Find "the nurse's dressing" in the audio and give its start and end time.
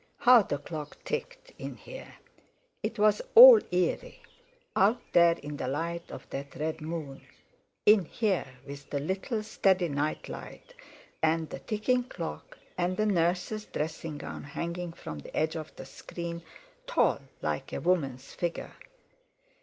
12.97-14.17